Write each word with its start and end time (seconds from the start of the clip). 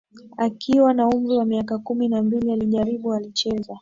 Akiwa 0.37 0.93
na 0.93 1.07
umri 1.09 1.37
wa 1.37 1.45
miaka 1.45 1.79
kumi 1.79 2.07
na 2.07 2.23
mbili 2.23 2.51
alijaribu 2.51 3.13
alicheza 3.13 3.69